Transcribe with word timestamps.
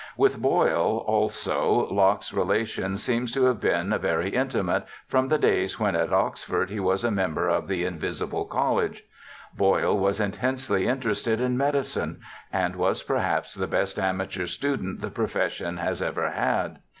* 0.11 0.17
With 0.17 0.41
Boyle, 0.41 1.03
also, 1.05 1.87
Locke's 1.91 2.33
relations 2.33 3.03
seem 3.03 3.27
to 3.27 3.43
have 3.43 3.59
been 3.61 3.95
very 3.99 4.29
intimate 4.31 4.85
from 5.07 5.27
the 5.27 5.37
days 5.37 5.79
when 5.79 5.95
at 5.95 6.11
Oxford 6.11 6.71
he 6.71 6.79
was 6.79 7.03
a 7.03 7.11
member 7.11 7.47
of 7.47 7.67
the' 7.67 7.85
invisible 7.85 8.45
college'. 8.45 9.03
Boyle 9.55 9.95
was 9.95 10.19
intensely 10.19 10.87
interested 10.87 11.39
in 11.39 11.55
medicine, 11.55 12.19
and 12.51 12.77
was 12.77 13.03
perhaps 13.03 13.53
the 13.53 13.67
best 13.67 13.99
amateur 13.99 14.47
student 14.47 15.01
the 15.01 15.11
profession 15.11 15.77
has 15.77 16.01
ever 16.01 16.31
had. 16.31 16.79